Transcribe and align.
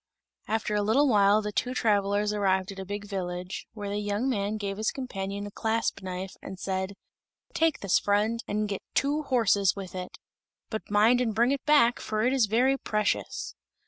After 0.47 0.73
a 0.73 0.81
little 0.81 1.07
while 1.07 1.43
the 1.43 1.51
two 1.51 1.75
travelers 1.75 2.33
arrived 2.33 2.71
at 2.71 2.79
a 2.79 2.85
big 2.85 3.05
village, 3.05 3.67
where 3.73 3.87
the 3.89 3.99
young 3.99 4.27
man 4.27 4.57
gave 4.57 4.77
his 4.77 4.89
companion 4.89 5.45
a 5.45 5.51
clasp 5.51 6.01
knife, 6.01 6.33
and 6.41 6.57
said, 6.57 6.93
"Take 7.53 7.81
this, 7.81 7.99
friend, 7.99 8.43
and 8.47 8.67
get 8.67 8.81
two 8.95 9.21
horses 9.21 9.75
with 9.75 9.93
it; 9.93 10.17
but 10.71 10.89
mind 10.89 11.21
and 11.21 11.35
bring 11.35 11.51
it 11.51 11.63
back, 11.67 11.99
for 11.99 12.23
it 12.23 12.33
is 12.33 12.47
very 12.47 12.79
precious." 12.79 13.53